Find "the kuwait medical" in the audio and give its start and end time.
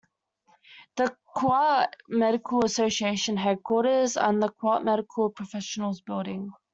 0.95-2.65, 4.39-5.29